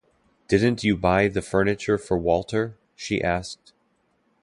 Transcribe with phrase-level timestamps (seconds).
[0.47, 3.71] “Didn’t you buy the furniture for Walter?” she asked.